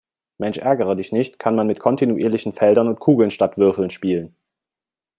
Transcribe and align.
Mensch-ärgere-dich-nicht 0.39 1.37
kann 1.37 1.53
man 1.53 1.67
mit 1.67 1.79
kontinuierlichen 1.79 2.53
Feldern 2.53 2.87
und 2.87 2.99
Kugeln 2.99 3.29
statt 3.29 3.59
Würfeln 3.59 3.91
spielen. 3.91 4.35